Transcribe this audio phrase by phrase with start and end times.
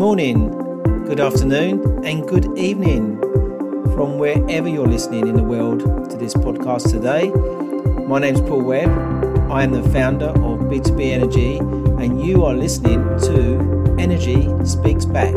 [0.00, 0.48] morning,
[1.04, 3.20] good afternoon, and good evening
[3.92, 7.28] from wherever you're listening in the world to this podcast today.
[8.06, 8.88] My name's Paul Webb.
[9.50, 11.58] I am the founder of B2B Energy,
[12.02, 15.34] and you are listening to Energy Speaks Back.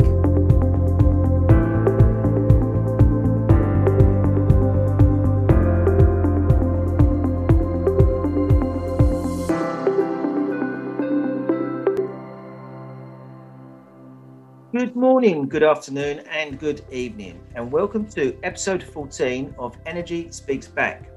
[15.24, 21.08] Morning, good afternoon, and good evening, and welcome to episode 14 of Energy Speaks Back.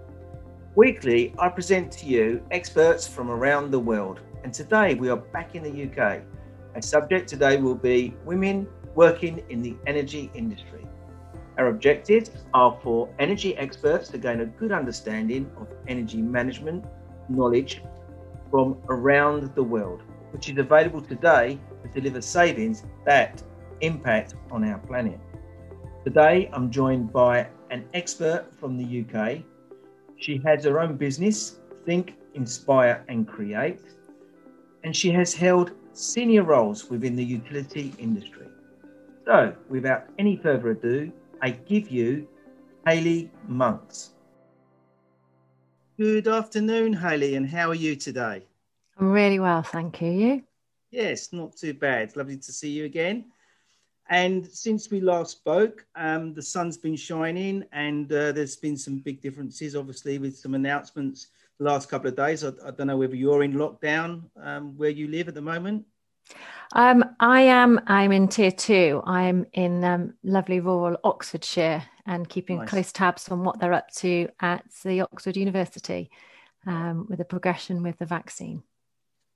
[0.75, 5.55] Weekly, I present to you experts from around the world, and today we are back
[5.55, 6.21] in the UK.
[6.73, 10.87] Our subject today will be women working in the energy industry.
[11.57, 16.85] Our objectives are for energy experts to gain a good understanding of energy management
[17.27, 17.83] knowledge
[18.49, 23.43] from around the world, which is available today to deliver savings that
[23.81, 25.19] impact on our planet.
[26.03, 29.39] Today, I'm joined by an expert from the UK.
[30.17, 33.81] She has her own business, Think, Inspire, and Create,
[34.83, 38.47] and she has held senior roles within the utility industry.
[39.25, 42.27] So, without any further ado, I give you
[42.85, 44.11] Hayley Monks.
[45.99, 48.45] Good afternoon, Hayley, and how are you today?
[48.97, 50.11] I'm really well, thank you.
[50.11, 50.43] You?
[50.91, 52.15] Yes, not too bad.
[52.15, 53.25] Lovely to see you again.
[54.09, 58.99] And since we last spoke, um, the sun's been shining, and uh, there's been some
[58.99, 61.27] big differences, obviously, with some announcements
[61.59, 62.43] the last couple of days.
[62.43, 65.85] I, I don't know whether you're in lockdown um, where you live at the moment.
[66.73, 67.79] Um, I am.
[67.87, 69.01] I'm in tier two.
[69.05, 72.69] I'm in um, lovely rural Oxfordshire and keeping nice.
[72.69, 76.09] close tabs on what they're up to at the Oxford University
[76.65, 78.63] um, with the progression with the vaccine.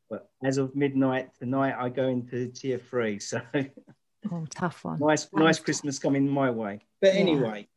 [0.09, 3.19] Well, as of midnight tonight, I go into tier three.
[3.19, 3.41] So
[4.31, 4.99] Oh, tough one.
[4.99, 6.81] Nice, that nice Christmas coming my way.
[6.99, 7.67] But anyway,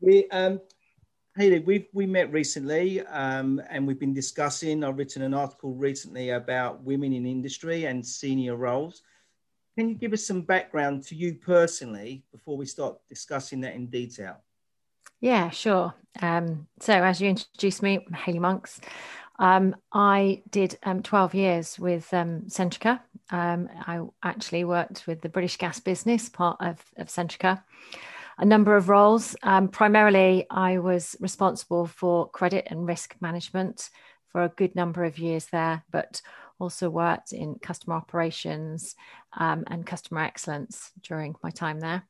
[0.00, 0.06] yeah.
[0.06, 0.60] we um,
[1.36, 4.84] Hayley, we we met recently, um, and we've been discussing.
[4.84, 9.02] I've written an article recently about women in industry and senior roles.
[9.76, 13.86] Can you give us some background to you personally before we start discussing that in
[13.86, 14.36] detail?
[15.20, 15.94] Yeah, sure.
[16.20, 18.80] Um, so, as you introduced me, Hayley Monks.
[19.38, 23.00] Um, I did um, 12 years with um, Centrica.
[23.30, 27.62] Um, I actually worked with the British gas business, part of, of Centrica.
[28.38, 29.36] A number of roles.
[29.42, 33.90] Um, primarily, I was responsible for credit and risk management
[34.28, 36.20] for a good number of years there, but
[36.58, 38.94] also worked in customer operations
[39.36, 42.04] um, and customer excellence during my time there.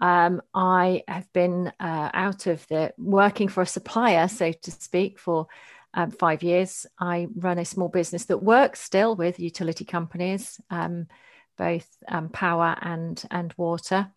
[0.00, 5.18] Um, I have been uh, out of the working for a supplier, so to speak,
[5.18, 5.46] for
[5.96, 6.86] um, five years.
[7.00, 11.08] I run a small business that works still with utility companies, um,
[11.56, 14.12] both um, power and and water.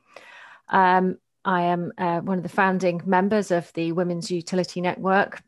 [0.67, 5.41] Um, I am uh, one of the founding members of the Women's Utility Network,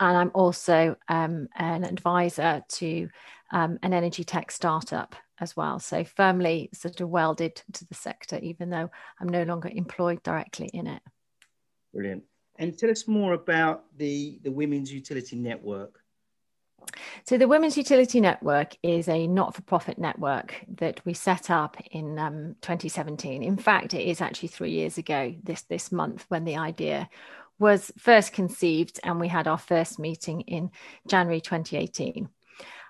[0.00, 3.08] and I'm also um, an advisor to
[3.52, 5.78] um, an energy tech startup as well.
[5.78, 10.66] So firmly sort of welded to the sector, even though I'm no longer employed directly
[10.72, 11.02] in it.
[11.92, 12.24] Brilliant.
[12.56, 16.00] And tell us more about the, the Women's Utility Network.
[17.24, 21.76] So, the Women's Utility Network is a not for profit network that we set up
[21.90, 23.42] in um, 2017.
[23.42, 27.08] In fact, it is actually three years ago this, this month when the idea
[27.58, 30.70] was first conceived, and we had our first meeting in
[31.08, 32.28] January 2018.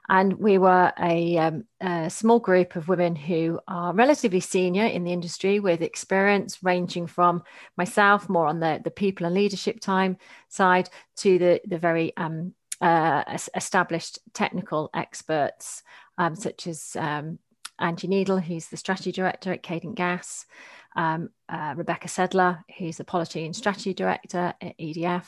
[0.09, 5.05] And we were a, um, a, small group of women who are relatively senior in
[5.05, 7.43] the industry with experience ranging from
[7.77, 12.53] myself, more on the, the people and leadership time side, to the, the very um,
[12.83, 15.83] uh, established technical experts,
[16.19, 17.39] um, such as um,
[17.79, 20.45] Angie Needle, who's the strategy director at Cadent Gas,
[20.97, 25.25] um, uh, Rebecca Sedler, who's the policy and strategy director at EDF,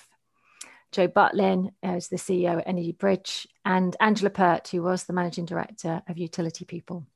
[0.97, 5.45] Joe Butlin, who's the CEO at Energy Bridge, and Angela Pert, who was the managing
[5.45, 7.07] director of Utility People.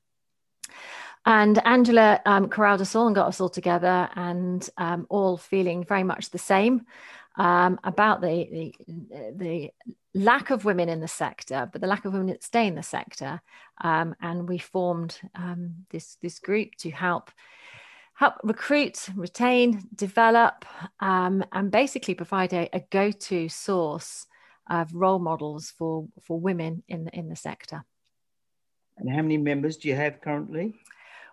[1.25, 5.83] And Angela um, corralled us all and got us all together, and um, all feeling
[5.83, 6.85] very much the same
[7.37, 9.71] um, about the, the, the
[10.13, 12.83] lack of women in the sector, but the lack of women that stay in the
[12.83, 13.41] sector.
[13.83, 17.31] Um, and we formed um, this this group to help
[18.21, 20.67] help recruit, retain, develop,
[21.01, 24.27] um, and basically provide a, a, go-to source
[24.69, 27.83] of role models for for women in the in the sector.
[28.99, 30.75] And how many members do you have currently?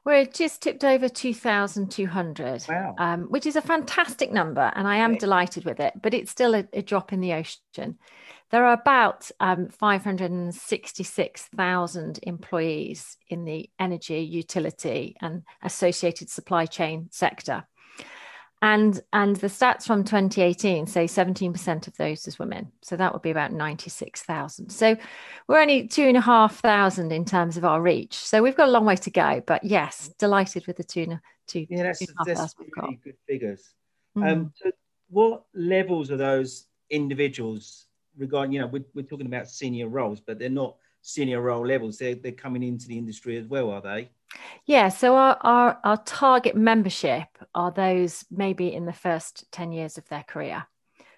[0.07, 2.95] We're just tipped over 2,200, wow.
[2.97, 6.55] um, which is a fantastic number, and I am delighted with it, but it's still
[6.55, 7.97] a, a, drop in the ocean.
[8.49, 17.67] There are about um, 566,000 employees in the energy, utility, and associated supply chain sector
[18.61, 22.71] and and the stats from 2018 say 17% of those as women.
[22.81, 24.97] So that would be about 96000 so
[25.47, 28.15] we're only two and a half thousand in terms of our reach.
[28.15, 31.65] So we've got a long way to go but yes delighted with the two two
[31.69, 33.73] yeah that's, two that's really good figures.
[34.17, 34.31] Mm.
[34.31, 34.71] um so
[35.09, 37.85] what levels are those individuals
[38.17, 41.97] regarding you know we're, we're talking about senior roles but they're not senior role levels.
[41.97, 44.09] They're, they're coming into the industry as well are they
[44.65, 49.97] yeah, so our, our, our target membership are those maybe in the first 10 years
[49.97, 50.65] of their career.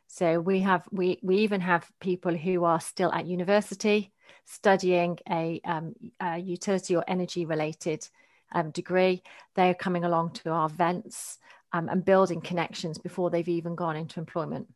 [0.08, 4.12] So we have we we even have people who are still at university
[4.46, 8.08] studying a, um, a utility or energy related
[8.52, 9.22] um, degree.
[9.56, 11.38] They are coming along to our events
[11.72, 14.68] um, and building connections before they've even gone into employment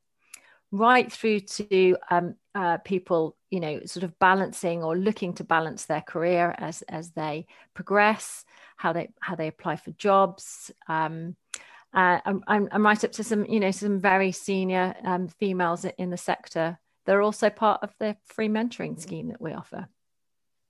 [0.73, 5.85] right through to um, uh, people, you know, sort of balancing or looking to balance
[5.85, 8.43] their career as as they progress,
[8.75, 10.71] how they how they apply for jobs.
[10.87, 11.35] Um,
[11.93, 16.09] uh, I'm, I'm, right up to some, you know, some very senior um, females in
[16.09, 16.79] the sector.
[17.05, 19.87] They're also part of the free mentoring scheme that we offer.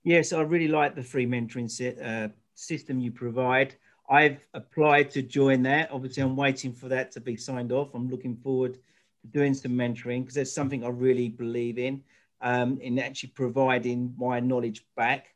[0.02, 3.76] Yes, I really like the free mentoring set, uh, system you provide.
[4.10, 5.90] I've applied to join that.
[5.90, 7.94] Obviously, I'm waiting for that to be signed off.
[7.94, 8.76] I'm looking forward
[9.30, 12.02] doing some mentoring because there's something I really believe in,
[12.40, 15.34] um, in actually providing my knowledge back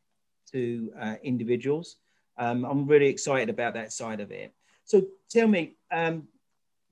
[0.51, 1.97] to uh, individuals.
[2.37, 4.53] Um, I'm really excited about that side of it.
[4.85, 6.27] So tell me, um,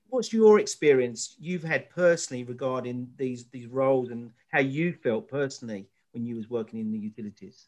[0.09, 5.87] what's your experience you've had personally regarding these these roles and how you felt personally
[6.11, 7.67] when you was working in the utilities?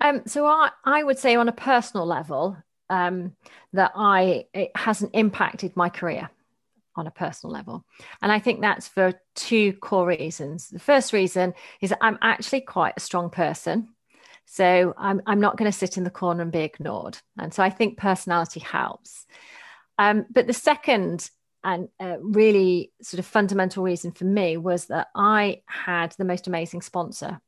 [0.00, 2.56] Um, so I, I would say on a personal level
[2.88, 3.36] um,
[3.72, 6.30] that I it hasn't impacted my career
[6.96, 7.84] on a personal level.
[8.22, 10.68] And I think that's for two core reasons.
[10.68, 13.88] The first reason is I'm actually quite a strong person.
[14.46, 17.18] So I'm, I'm not going to sit in the corner and be ignored.
[17.38, 19.26] And so I think personality helps.
[19.98, 21.30] Um, but the second
[21.62, 26.46] and uh, really sort of fundamental reason for me was that I had the most
[26.46, 27.40] amazing sponsor,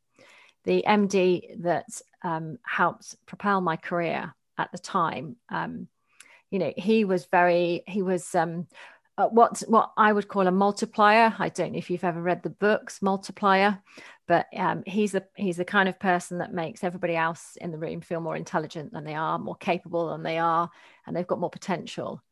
[0.64, 1.86] the MD that
[2.22, 5.36] um, helped propel my career at the time.
[5.48, 5.88] Um,
[6.50, 8.66] you know, he was very, he was um,
[9.18, 11.34] uh, what what I would call a multiplier.
[11.38, 13.78] I don't know if you've ever read the books Multiplier,
[14.26, 17.78] but um, he's the he's the kind of person that makes everybody else in the
[17.78, 20.70] room feel more intelligent than they are, more capable than they are,
[21.06, 22.22] and they've got more potential.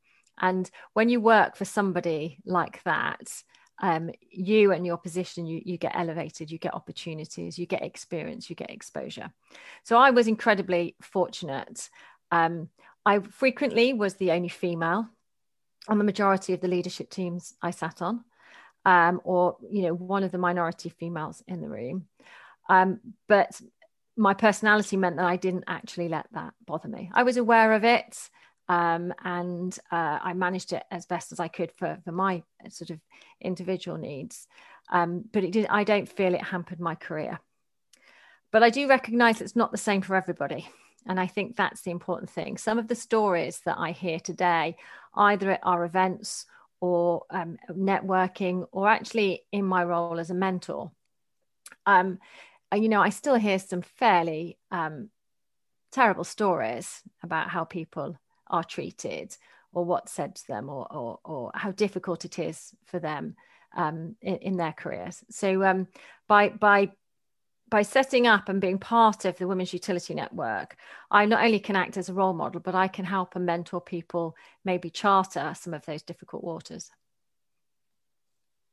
[0.40, 3.30] And when you work for somebody like that,
[3.82, 8.48] um, you and your position, you, you get elevated, you get opportunities, you get experience,
[8.48, 9.30] you get exposure.
[9.84, 11.90] So I was incredibly fortunate.
[12.30, 12.70] Um,
[13.04, 15.08] I frequently was the only female
[15.88, 18.24] on the majority of the leadership teams I sat on,
[18.84, 22.06] um, or you know, one of the minority females in the room.
[22.68, 23.60] Um, but
[24.16, 27.10] my personality meant that I didn't actually let that bother me.
[27.14, 28.16] I was aware of it,
[28.68, 32.90] um, and uh, I managed it as best as I could for for my sort
[32.90, 33.00] of
[33.40, 34.46] individual needs.
[34.92, 35.66] Um, but it did.
[35.68, 37.40] I don't feel it hampered my career.
[38.52, 40.68] But I do recognise it's not the same for everybody.
[41.06, 42.58] And I think that's the important thing.
[42.58, 44.76] Some of the stories that I hear today,
[45.14, 46.46] either at our events
[46.80, 50.90] or um, networking, or actually in my role as a mentor,
[51.86, 52.18] um,
[52.74, 55.10] you know, I still hear some fairly um,
[55.90, 59.36] terrible stories about how people are treated
[59.72, 63.36] or what's said to them or, or, or how difficult it is for them
[63.76, 65.22] um, in, in, their careers.
[65.30, 65.86] So um,
[66.26, 66.90] by, by
[67.70, 70.76] by setting up and being part of the Women's Utility Network,
[71.10, 73.80] I not only can act as a role model, but I can help and mentor
[73.80, 76.90] people maybe charter some of those difficult waters.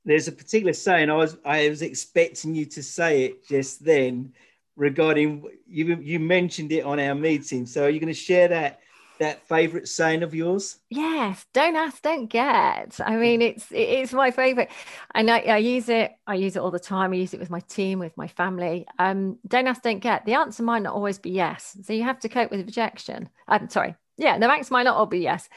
[0.04, 4.34] There's a particular saying I was I was expecting you to say it just then
[4.76, 7.66] regarding you you mentioned it on our meeting.
[7.66, 8.80] So are you going to share that
[9.20, 10.78] that favorite saying of yours?
[10.90, 13.00] Yes, don't ask, don't get.
[13.04, 14.70] I mean, it's it's my favorite,
[15.14, 16.12] and I, I, use it.
[16.26, 17.14] I use it all the time.
[17.14, 18.86] I use it with my team, with my family.
[19.00, 20.26] Um, don't ask, don't get.
[20.26, 23.30] The answer might not always be yes, so you have to cope with rejection.
[23.48, 25.50] I'm sorry, yeah, the answer might not all be yes.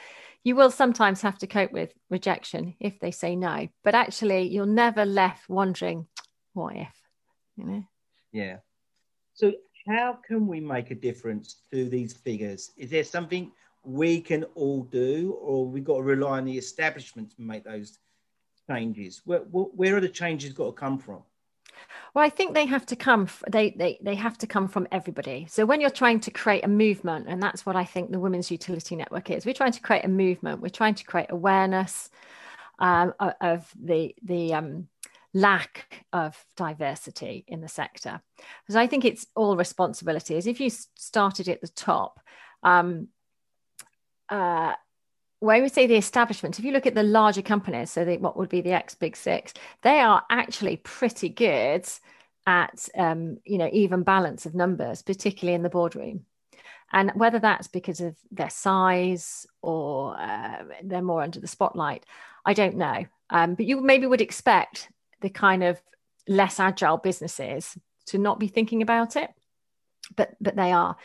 [0.43, 4.65] You will sometimes have to cope with rejection if they say no, but actually, you're
[4.65, 6.07] never left wondering,
[6.53, 6.93] what if,
[7.57, 7.83] you know?
[8.31, 8.57] Yeah.
[9.33, 9.53] So
[9.87, 12.71] how can we make a difference to these figures?
[12.77, 13.51] Is there something
[13.83, 17.97] we can all do, or we've got to rely on the establishment to make those
[18.69, 19.21] changes?
[19.25, 21.23] Where, where are the changes got to come from?
[22.13, 23.27] Well, I think they have to come.
[23.49, 25.47] They, they they have to come from everybody.
[25.49, 28.51] So when you're trying to create a movement, and that's what I think the Women's
[28.51, 29.45] Utility Network is.
[29.45, 30.61] We're trying to create a movement.
[30.61, 32.09] We're trying to create awareness
[32.79, 34.87] um, of the the um,
[35.33, 38.21] lack of diversity in the sector.
[38.63, 40.35] Because I think it's all responsibility.
[40.37, 42.19] As if you started at the top.
[42.63, 43.07] Um,
[44.29, 44.73] uh,
[45.39, 48.37] when we say the establishment, if you look at the larger companies, so the, what
[48.37, 51.85] would be the ex big six, they are actually pretty good
[52.45, 56.25] at um, you know even balance of numbers, particularly in the boardroom.
[56.93, 62.05] And whether that's because of their size or uh, they're more under the spotlight,
[62.45, 63.05] I don't know.
[63.29, 64.89] Um, but you maybe would expect
[65.21, 65.81] the kind of
[66.27, 69.29] less agile businesses to not be thinking about it,
[70.15, 70.97] but but they are.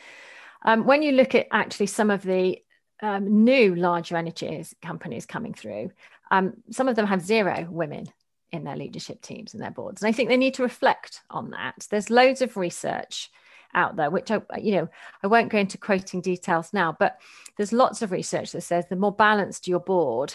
[0.65, 2.59] Um, when you look at actually some of the
[3.03, 5.91] um, new larger energy companies coming through,
[6.31, 8.07] um, some of them have zero women
[8.53, 10.03] in their leadership teams and their boards.
[10.03, 11.87] And I think they need to reflect on that.
[11.91, 13.31] There's loads of research
[13.75, 14.89] out there, which I, you know,
[15.23, 17.21] I won't go into quoting details now, but
[17.57, 20.35] there's lots of research that says the more balanced your board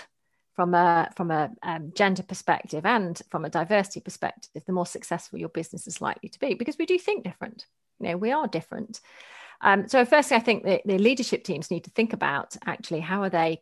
[0.54, 5.40] from a from a um, gender perspective and from a diversity perspective, the more successful
[5.40, 7.66] your business is likely to be because we do think different.
[8.00, 9.00] You know, we are different.
[9.62, 13.22] Um, so firstly, I think that the leadership teams need to think about actually how
[13.22, 13.62] are they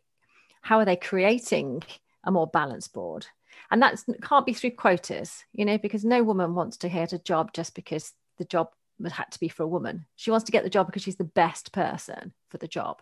[0.62, 1.82] how are they creating
[2.24, 3.26] a more balanced board,
[3.70, 7.18] and that can't be through quotas, you know, because no woman wants to get a
[7.18, 8.70] job just because the job
[9.10, 10.06] had to be for a woman.
[10.16, 13.00] She wants to get the job because she's the best person for the job.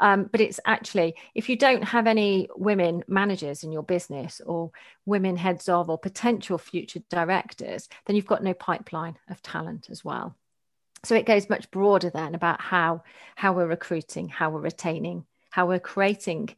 [0.00, 4.70] Um, but it's actually, if you don't have any women managers in your business or
[5.06, 10.04] women heads of or potential future directors, then you've got no pipeline of talent as
[10.04, 10.36] well.
[11.04, 13.04] So it goes much broader then about how
[13.36, 16.50] how we're recruiting how we're retaining how we're creating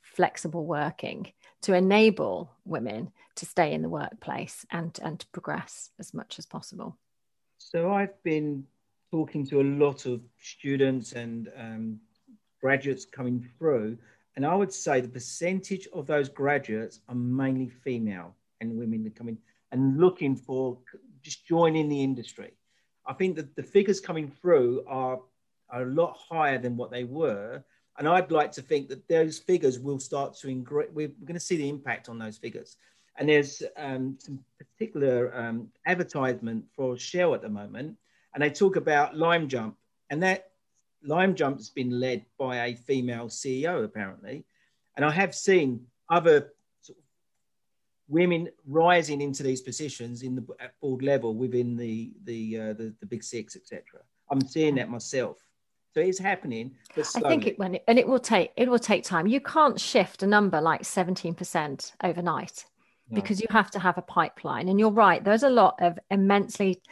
[0.00, 6.14] flexible working to enable women to stay in the workplace and and to progress as
[6.14, 6.96] much as possible.
[7.58, 8.64] So i've been
[9.10, 12.00] talking to a lot of students and um,
[12.66, 13.96] graduates coming through
[14.36, 18.30] and i would say the percentage of those graduates are mainly female
[18.60, 19.38] and women that come in
[19.72, 20.78] and looking for
[21.22, 22.52] just joining the industry
[23.06, 25.20] I think that the figures coming through are,
[25.70, 27.62] are a lot higher than what they were.
[27.98, 30.88] And I'd like to think that those figures will start to increase.
[30.92, 32.76] We're going to see the impact on those figures.
[33.16, 37.96] And there's um, some particular um, advertisement for Shell at the moment,
[38.34, 39.74] and they talk about Limejump,
[40.10, 40.50] and that
[41.06, 44.44] Limejump has been led by a female CEO apparently.
[44.96, 46.52] And I have seen other
[48.08, 52.94] women rising into these positions in the at board level within the the uh, the,
[53.00, 53.82] the big six, etc.
[54.30, 55.38] I'm seeing that myself.
[55.94, 56.72] So it's happening.
[56.96, 59.26] I think it when it, and it will take it will take time.
[59.26, 62.66] You can't shift a number like 17% overnight
[63.10, 63.14] no.
[63.14, 64.68] because you have to have a pipeline.
[64.68, 65.24] And you're right.
[65.24, 66.82] There's a lot of immensely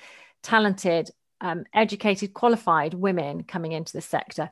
[0.42, 1.10] talented,
[1.44, 4.50] um, educated, qualified women coming into the sector.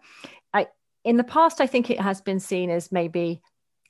[0.52, 0.68] I,
[1.04, 3.40] in the past, I think it has been seen as maybe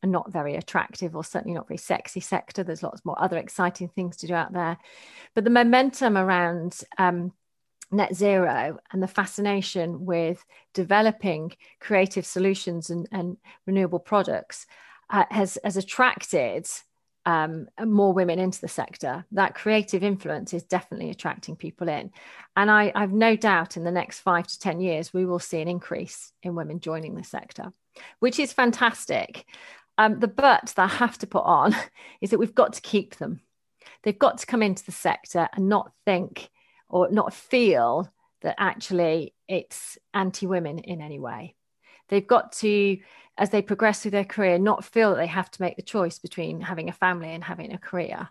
[0.05, 2.63] a not very attractive or certainly not very sexy sector.
[2.63, 4.79] There's lots more other exciting things to do out there.
[5.35, 7.33] But the momentum around um,
[7.91, 14.67] net zero and the fascination with developing creative solutions and, and renewable products
[15.11, 16.69] uh, has, has attracted
[17.25, 19.25] um, more women into the sector.
[19.33, 22.11] That creative influence is definitely attracting people in.
[22.57, 25.61] And I, I've no doubt in the next five to 10 years, we will see
[25.61, 27.73] an increase in women joining the sector,
[28.19, 29.47] which is fantastic.
[29.99, 31.77] Um, the but that I have to put on
[32.21, 33.41] is that we've got to keep them.
[34.03, 36.51] They've got to come into the sector and not think
[36.89, 38.13] or not feel
[38.43, 41.55] that actually it's anti women in any way.
[42.09, 42.99] They've got to,
[43.39, 46.19] as they progress through their career, not feel that they have to make the choice
[46.19, 48.29] between having a family and having a career.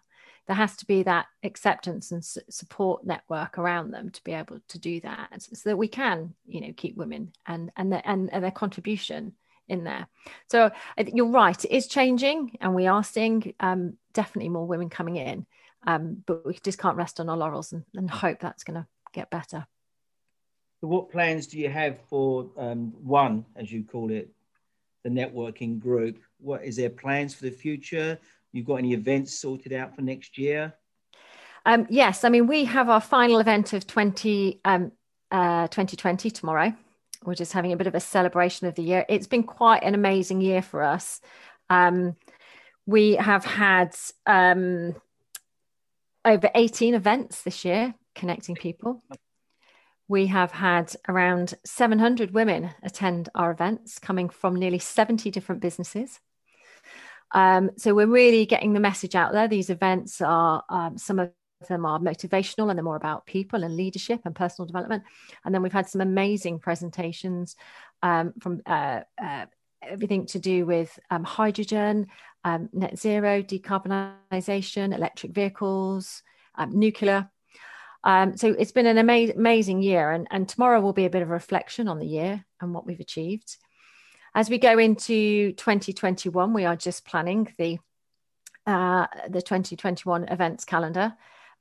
[0.47, 4.79] There has to be that acceptance and support network around them to be able to
[4.79, 8.43] do that, so that we can, you know, keep women and and their, and, and
[8.43, 9.33] their contribution
[9.67, 10.07] in there.
[10.49, 15.15] So you're right, it is changing, and we are seeing um, definitely more women coming
[15.17, 15.45] in.
[15.87, 18.87] Um, but we just can't rest on our laurels and, and hope that's going to
[19.13, 19.65] get better.
[20.81, 24.29] What plans do you have for um, one, as you call it,
[25.03, 26.19] the networking group?
[26.39, 28.17] What is there plans for the future?
[28.51, 30.73] You've got any events sorted out for next year?
[31.65, 34.91] Um, yes, I mean we have our final event of 20, um,
[35.31, 36.73] uh, 2020 tomorrow
[37.23, 39.05] we're just having a bit of a celebration of the year.
[39.07, 41.21] It's been quite an amazing year for us.
[41.69, 42.15] Um,
[42.85, 44.95] we have had um,
[46.25, 49.03] over 18 events this year connecting people.
[50.11, 56.19] We have had around 700 women attend our events coming from nearly 70 different businesses.
[57.31, 59.47] Um, so we're really getting the message out there.
[59.47, 61.31] These events are um, some of
[61.69, 65.03] them are motivational and they're more about people and leadership and personal development.
[65.45, 67.55] And then we've had some amazing presentations
[68.03, 69.45] um, from uh, uh,
[69.81, 72.07] everything to do with um, hydrogen,
[72.43, 76.21] um, net zero, decarbonisation, electric vehicles,
[76.55, 77.29] um, nuclear.
[78.03, 81.21] Um, so it's been an ama- amazing year, and, and tomorrow will be a bit
[81.21, 83.57] of a reflection on the year and what we've achieved.
[84.33, 87.79] As we go into 2021, we are just planning the
[88.67, 91.13] uh, the 2021 events calendar.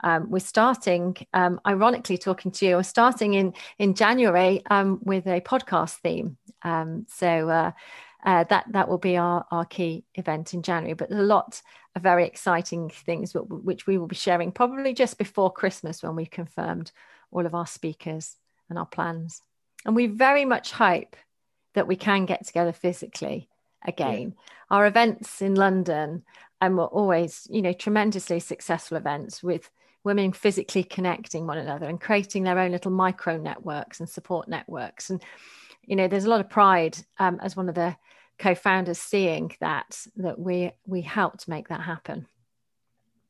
[0.03, 2.77] Um, we're starting, um, ironically, talking to you.
[2.77, 6.37] We're starting in in January um, with a podcast theme.
[6.63, 7.73] Um, so uh,
[8.25, 10.95] uh, that that will be our our key event in January.
[10.95, 11.61] But a lot
[11.99, 16.93] very exciting things which we will be sharing probably just before Christmas when we've confirmed
[17.33, 18.37] all of our speakers
[18.69, 19.43] and our plans.
[19.85, 21.17] And we very much hope
[21.75, 23.49] that we can get together physically
[23.85, 24.35] again.
[24.37, 24.77] Yeah.
[24.77, 26.23] Our events in London
[26.61, 29.71] and were always, you know, tremendously successful events with
[30.05, 35.11] women physically connecting one another and creating their own little micro networks and support networks.
[35.11, 35.23] And,
[35.87, 37.97] you know, there's a lot of pride um, as one of the
[38.41, 42.27] co-founders seeing that that we we helped make that happen.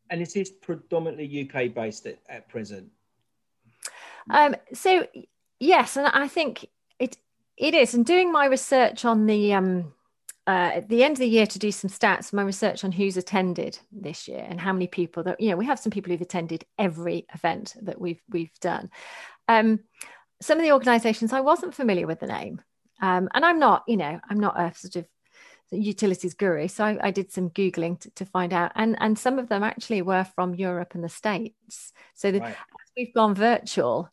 [0.08, 2.90] And it is predominantly UK based at, at present.
[4.30, 5.06] Um, so
[5.58, 6.66] yes, and I think
[6.98, 7.16] it
[7.56, 7.94] it is.
[7.94, 9.92] And doing my research on the um,
[10.46, 13.16] uh, at the end of the year to do some stats, my research on who's
[13.16, 16.20] attended this year and how many people that you know we have some people who've
[16.20, 18.90] attended every event that we've we've done.
[19.48, 19.80] Um,
[20.40, 22.62] some of the organisations I wasn't familiar with the name,
[23.00, 25.06] um, and I'm not, you know, I'm not a sort of
[25.70, 29.38] utilities guru, so I, I did some googling to, to, find out, and and some
[29.38, 31.92] of them actually were from Europe and the States.
[32.14, 32.50] So the, right.
[32.50, 34.10] as we've gone virtual,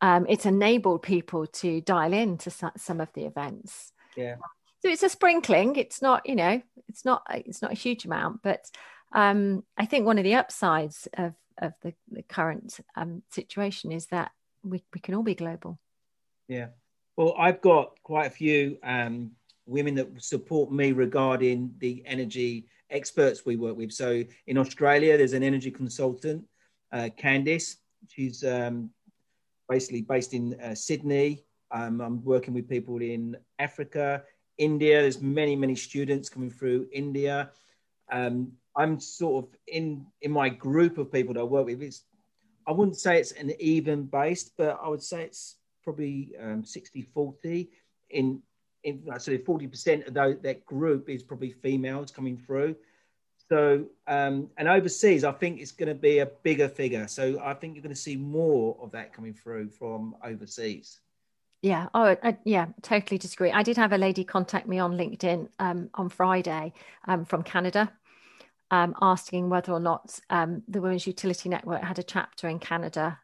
[0.00, 3.92] um, it's enabled people to dial in to some of the events.
[4.16, 4.36] Yeah.
[4.80, 5.76] So it's a sprinkling.
[5.76, 8.64] It's not, you know, it's not it's not a huge amount, but
[9.12, 14.06] um, I think one of the upsides of of the, the current um, situation is
[14.06, 14.30] that
[14.62, 15.78] we, we can all be global.
[16.46, 16.68] Yeah.
[17.18, 19.32] Well, I've got quite a few um,
[19.66, 23.90] women that support me regarding the energy experts we work with.
[23.90, 26.44] So in Australia, there's an energy consultant,
[26.92, 27.78] uh, Candice.
[28.06, 28.90] She's um,
[29.68, 31.42] basically based in uh, Sydney.
[31.72, 34.22] Um, I'm working with people in Africa,
[34.56, 35.02] India.
[35.02, 37.50] There's many, many students coming through India.
[38.12, 41.82] Um, I'm sort of in in my group of people that I work with.
[41.82, 42.04] It's
[42.64, 47.02] I wouldn't say it's an even based, but I would say it's probably um, 60
[47.02, 47.70] 40
[48.10, 48.42] in
[48.84, 52.76] in so 40% of those, that group is probably females coming through.
[53.48, 57.08] So um, and overseas i think it's going to be a bigger figure.
[57.08, 61.00] So i think you're going to see more of that coming through from overseas.
[61.62, 61.88] Yeah.
[61.94, 63.50] Oh I, yeah totally disagree.
[63.50, 66.72] I did have a lady contact me on linkedin um, on friday
[67.06, 67.90] um, from canada
[68.70, 73.18] um, asking whether or not um, the women's utility network had a chapter in canada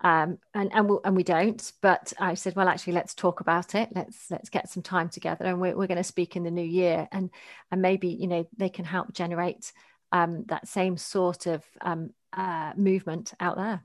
[0.00, 1.72] um, and and we, and we don't.
[1.80, 3.88] But I said, well, actually, let's talk about it.
[3.94, 6.64] Let's let's get some time together, and we're we're going to speak in the new
[6.64, 7.30] year, and
[7.70, 9.72] and maybe you know they can help generate
[10.12, 13.82] um, that same sort of um, uh, movement out there.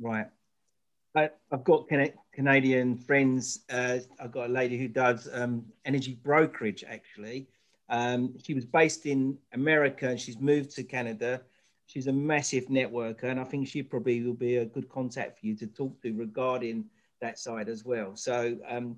[0.00, 0.26] Right.
[1.14, 1.88] I, have got
[2.32, 3.60] Canadian friends.
[3.70, 6.84] Uh, I've got a lady who does um, energy brokerage.
[6.88, 7.48] Actually,
[7.90, 11.42] um, she was based in America and she's moved to Canada
[11.92, 15.46] she's a massive networker, and I think she probably will be a good contact for
[15.46, 16.86] you to talk to regarding
[17.20, 18.16] that side as well.
[18.16, 18.96] So um,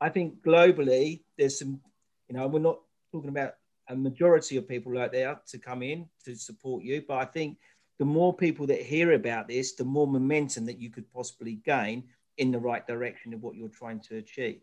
[0.00, 1.80] I think globally, there's some,
[2.28, 2.80] you know, we're not
[3.12, 3.54] talking about
[3.88, 7.58] a majority of people out there to come in to support you, but I think
[7.98, 12.04] the more people that hear about this, the more momentum that you could possibly gain
[12.38, 14.62] in the right direction of what you're trying to achieve.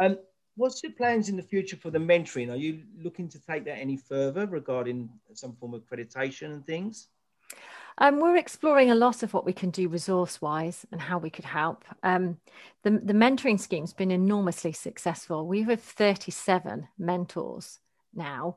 [0.00, 0.18] Um,
[0.56, 2.50] what's your plans in the future for the mentoring?
[2.50, 7.08] Are you looking to take that any further regarding some form of accreditation and things?
[7.98, 11.30] Um, we're exploring a lot of what we can do resource wise and how we
[11.30, 11.84] could help.
[12.02, 12.38] Um,
[12.82, 15.46] the, the mentoring scheme's been enormously successful.
[15.46, 17.78] We have 37 mentors
[18.12, 18.56] now.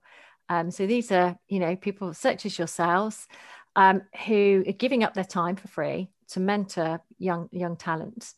[0.50, 3.28] Um, so these are, you know, people such as yourselves
[3.76, 8.36] um, who are giving up their time for free to mentor young young talents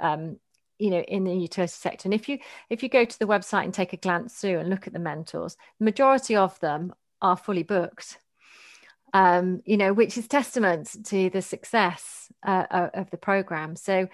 [0.00, 0.38] um,
[0.82, 2.06] you know in the utility sector.
[2.06, 4.68] And if you if you go to the website and take a glance through and
[4.68, 8.18] look at the mentors the majority of them are fully booked.
[9.14, 13.76] Um, you know which is testament to the success uh, of the program.
[13.76, 14.08] So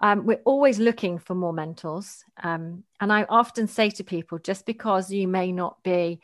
[0.00, 2.24] um, we're always looking for more mentors.
[2.42, 6.20] Um, and i often say to people just because you may not be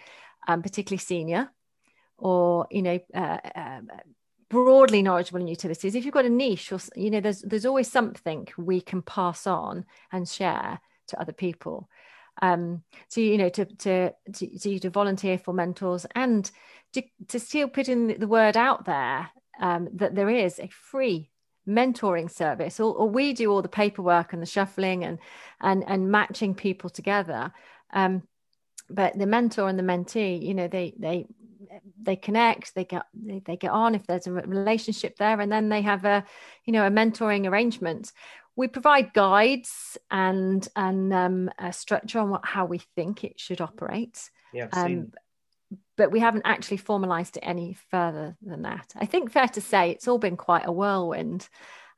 [0.47, 1.51] um, particularly senior
[2.19, 3.81] or you know uh, uh,
[4.51, 7.91] broadly knowledgeable in utilities if you've got a niche or you know there's there's always
[7.91, 11.89] something we can pass on and share to other people.
[12.41, 16.51] Um so you know to to to, to, to volunteer for mentors and
[16.95, 19.31] to, to still put in the word out there
[19.61, 21.31] um, that there is a free
[21.69, 22.81] mentoring service.
[22.81, 25.19] Or, or, we do all the paperwork and the shuffling and
[25.61, 27.53] and and matching people together.
[27.93, 28.23] Um,
[28.91, 31.27] but the mentor and the mentee you know they they
[32.01, 35.69] they connect they get they, they get on if there's a relationship there and then
[35.69, 36.25] they have a
[36.65, 38.13] you know a mentoring arrangement
[38.57, 43.61] we provide guides and and um, a structure on what, how we think it should
[43.61, 45.13] operate yeah um,
[45.97, 48.93] but we haven't actually formalized it any further than that.
[48.97, 51.49] I think fair to say it's all been quite a whirlwind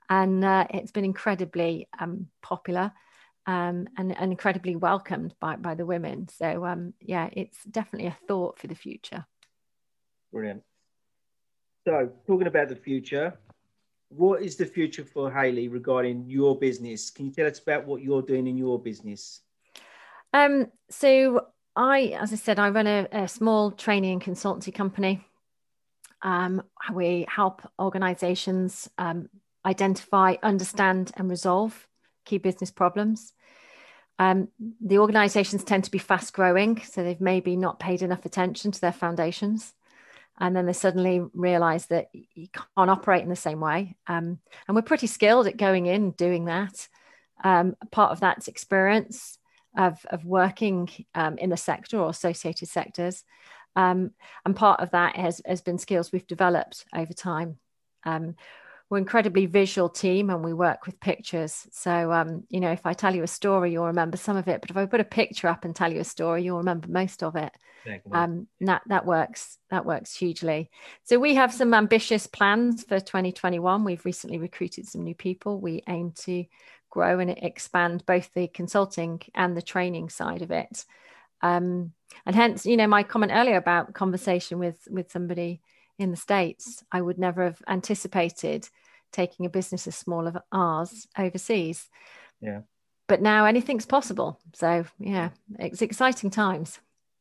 [0.09, 2.93] and uh, it's been incredibly um, popular
[3.47, 6.29] um, and, and, incredibly welcomed by, by the women.
[6.29, 9.25] So, um, yeah, it's definitely a thought for the future.
[10.33, 10.63] Brilliant.
[11.87, 13.39] So, talking about the future,
[14.11, 17.11] what is the future for Hayley regarding your business?
[17.11, 19.41] Can you tell us about what you're doing in your business?
[20.33, 25.25] Um, so I, as I said, I run a, a small training and consultancy company.
[26.23, 26.63] Um,
[26.93, 29.29] we help organizations um,
[29.65, 31.89] identify, understand, and resolve
[32.25, 33.33] key business problems.
[34.19, 34.49] Um,
[34.81, 38.81] the organizations tend to be fast growing, so they've maybe not paid enough attention to
[38.81, 39.73] their foundations.
[40.41, 43.97] And then they suddenly realize that you can't operate in the same way.
[44.07, 46.89] Um, and we're pretty skilled at going in doing that.
[47.45, 49.39] Um, part of that's experience
[49.77, 53.25] of, of working um, in the sector or associated sectors.
[53.77, 54.13] Um,
[54.45, 57.59] and part of that has, has been skills we've developed over time.
[58.91, 61.69] We're incredibly visual team and we work with pictures.
[61.71, 64.61] So, um, you know, if I tell you a story, you'll remember some of it.
[64.61, 67.23] But if I put a picture up and tell you a story, you'll remember most
[67.23, 67.53] of it.
[68.13, 69.59] Um, that that works.
[69.71, 70.71] That works hugely.
[71.05, 73.85] So we have some ambitious plans for 2021.
[73.85, 75.61] We've recently recruited some new people.
[75.61, 76.45] We aim to
[76.91, 80.85] grow and expand both the consulting and the training side of it.
[81.43, 81.93] Um,
[82.27, 85.61] and hence, you know, my comment earlier about conversation with with somebody
[85.99, 88.69] in the states, I would never have anticipated
[89.13, 91.89] taking a business as small as ours overseas.
[92.41, 92.61] Yeah.
[93.09, 94.39] But now anything's possible.
[94.55, 96.79] So yeah, it's exciting times.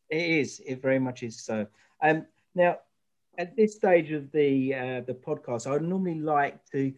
[0.10, 0.62] It is.
[0.66, 1.68] It very much is so.
[2.02, 2.26] Um,
[2.56, 2.78] now,
[3.38, 6.94] at this stage of the uh, the podcast, I would normally like to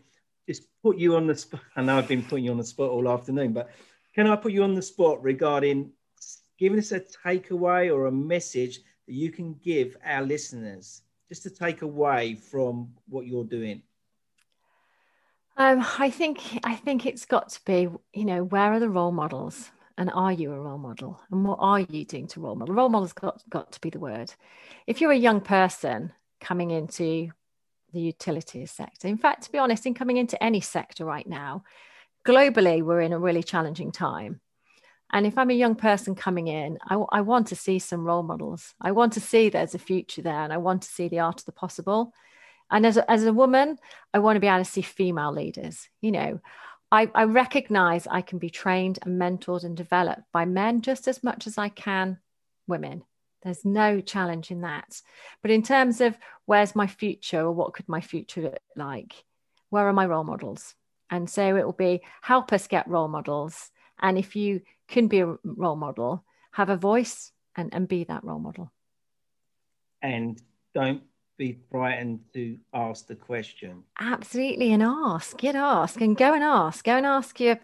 [0.47, 1.61] just put you on the spot.
[1.75, 3.69] I know I've been putting you on the spot all afternoon, but
[4.15, 5.91] can I put you on the spot regarding
[6.57, 11.49] giving us a takeaway or a message that you can give our listeners just to
[11.49, 13.81] take away from what you're doing?
[15.57, 19.11] Um, I think I think it's got to be, you know, where are the role
[19.11, 22.75] models, and are you a role model, and what are you doing to role model?
[22.75, 24.33] Role models got got to be the word.
[24.87, 27.31] If you're a young person coming into
[27.93, 29.07] the utilities sector.
[29.07, 31.63] In fact, to be honest, in coming into any sector right now,
[32.25, 34.39] globally, we're in a really challenging time.
[35.13, 38.23] And if I'm a young person coming in, I, I, want to see some role
[38.23, 38.73] models.
[38.79, 41.41] I want to see there's a future there and I want to see the art
[41.41, 42.13] of the possible.
[42.71, 43.77] And as a, as a woman,
[44.13, 45.87] I want to be able to see female leaders.
[45.99, 46.39] You know,
[46.91, 51.23] I, I recognize I can be trained and mentored and developed by men just as
[51.23, 52.19] much as I can
[52.67, 53.03] women.
[53.43, 55.01] There's no challenge in that.
[55.41, 59.25] But in terms of where's my future or what could my future look like,
[59.69, 60.75] where are my role models?
[61.09, 63.71] And so it will be help us get role models.
[63.99, 68.23] And if you can be a role model, have a voice and, and be that
[68.23, 68.71] role model.
[70.01, 70.41] And
[70.73, 71.01] don't
[71.41, 73.81] be frightened to ask the question.
[73.99, 76.85] Absolutely, and ask, get ask, and go and ask.
[76.85, 77.57] Go and ask your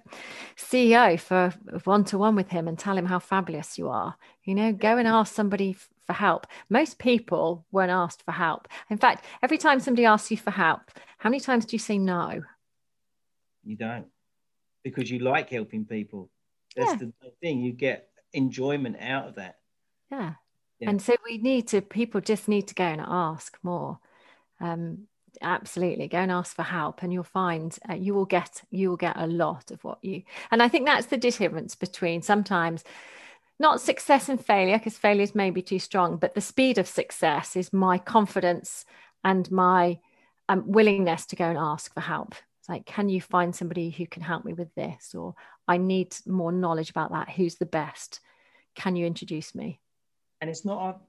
[0.56, 4.16] CEO for one to one with him and tell him how fabulous you are.
[4.46, 6.48] You know, go and ask somebody for help.
[6.72, 8.68] Most people weren't asked for help.
[8.90, 10.82] In fact, every time somebody asks you for help,
[11.20, 12.42] how many times do you say no?
[13.64, 14.08] You don't,
[14.84, 16.32] because you like helping people.
[16.76, 17.10] That's yeah.
[17.22, 17.62] the thing.
[17.62, 19.58] You get enjoyment out of that.
[20.10, 20.34] Yeah.
[20.80, 20.90] Yeah.
[20.90, 24.00] And so we need to, people just need to go and ask more.
[24.60, 25.08] Um,
[25.40, 28.98] absolutely go and ask for help and you'll find uh, you will get you will
[28.98, 32.84] get a lot of what you and i think that's the difference between sometimes
[33.60, 37.56] not success and failure because failures may be too strong but the speed of success
[37.56, 38.84] is my confidence
[39.24, 40.00] and my
[40.50, 42.36] um, willingness to go and ask for help.
[42.60, 45.14] It's like can you find somebody who can help me with this?
[45.16, 45.36] Or
[45.68, 47.30] i need more knowledge about that.
[47.30, 48.20] Who's the best?
[48.76, 49.82] Can you introduce me
[50.42, 51.02] and it's not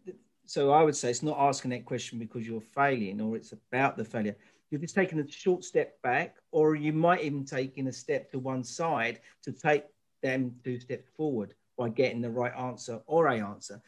[0.46, 3.96] so i would say it's not asking that question because you're failing or it's about
[3.96, 4.36] the failure.
[4.70, 8.38] You're just taking a short step back or you might even taking a step to
[8.38, 9.84] one side to take
[10.22, 13.80] them two steps forward by getting the right answer or a answer.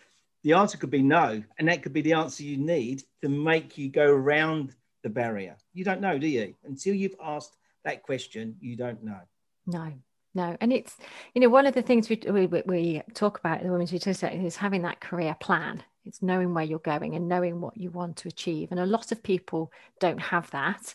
[0.42, 3.76] The answer could be no and that could be the answer you need to make
[3.76, 5.56] you go around the barrier.
[5.74, 6.54] You don't know do you?
[6.64, 9.20] Until you've asked that question you don't know.
[9.66, 9.92] No
[10.34, 10.96] no and it's
[11.34, 14.56] you know one of the things we, we, we talk about the women's utility is
[14.56, 18.28] having that career plan It's knowing where you're going and knowing what you want to
[18.28, 18.70] achieve.
[18.70, 20.94] And a lot of people don't have that.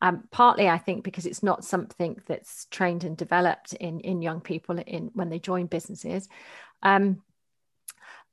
[0.00, 4.40] Um, partly, I think, because it's not something that's trained and developed in in young
[4.40, 6.28] people in when they join businesses.
[6.82, 7.22] Um,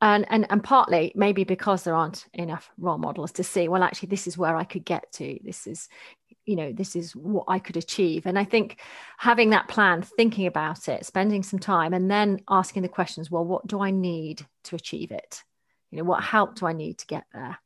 [0.02, 4.10] and, and and partly maybe because there aren't enough role models to see well actually
[4.10, 5.90] this is where i could get to this is
[6.52, 8.82] you know this is what i could achieve and i think
[9.18, 13.46] having that plan thinking about it spending some time and then asking the questions well
[13.46, 15.44] what do i need to achieve it
[15.90, 17.58] you know what help do i need to get there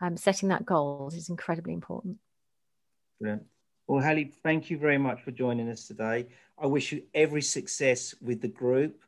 [0.00, 2.16] um, setting that goal is incredibly important
[3.20, 3.44] Brilliant.
[3.88, 8.14] well Hayley thank you very much for joining us today i wish you every success
[8.20, 9.02] with the group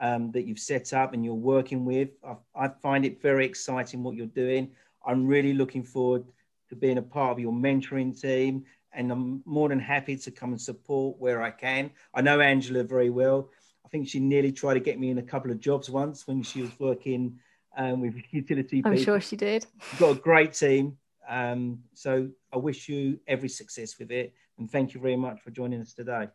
[0.00, 2.10] um, that you've set up and you're working with.
[2.24, 4.70] I, I, find it very exciting what you're doing.
[5.04, 6.24] I'm really looking forward
[6.68, 10.50] to being a part of your mentoring team, and I'm more than happy to come
[10.50, 11.90] and support where I can.
[12.14, 13.50] I know Angela very well.
[13.84, 16.42] I think she nearly tried to get me in a couple of jobs once when
[16.42, 17.38] she was working
[17.76, 18.82] um, with utility.
[18.84, 19.04] I'm people.
[19.04, 19.66] sure she did.
[19.92, 20.98] You've got a great team.
[21.28, 24.32] Um, so I wish you every success with it.
[24.58, 26.28] And thank you very much for joining us today.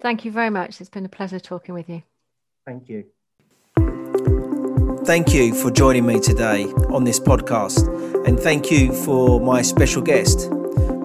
[0.00, 0.80] Thank you very much.
[0.80, 2.02] It's been a pleasure talking with you.
[2.64, 3.04] Thank you.
[5.06, 7.86] Thank you for joining me today on this podcast,
[8.26, 10.50] and thank you for my special guest.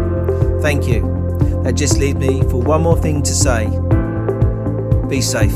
[0.63, 1.03] Thank you.
[1.65, 3.69] That just leaves me for one more thing to say
[5.07, 5.53] be safe.